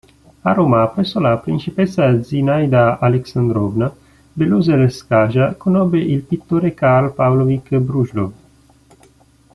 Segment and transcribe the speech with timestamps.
[0.41, 3.95] A Roma, presso la principessa Zinaida Aleksandrovna
[4.33, 8.31] Belosel'skaja, conobbe il pittore Karl Pavlovič Brjullov.